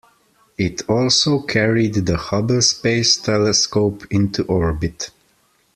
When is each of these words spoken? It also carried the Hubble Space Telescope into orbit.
It 0.57 0.81
also 0.89 1.43
carried 1.43 1.93
the 1.93 2.17
Hubble 2.17 2.63
Space 2.63 3.17
Telescope 3.17 4.03
into 4.09 4.41
orbit. 4.45 5.11